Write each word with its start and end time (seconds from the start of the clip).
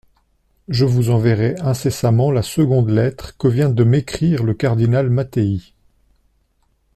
Je 0.67 0.83
vous 0.83 1.11
enverrai 1.11 1.55
incessamment 1.59 2.31
la 2.31 2.41
seconde 2.41 2.89
lettre 2.89 3.37
que 3.37 3.47
vient 3.47 3.69
de 3.69 3.83
m'écrire 3.83 4.41
le 4.43 4.55
cardinal 4.55 5.11
Mattei. 5.11 5.75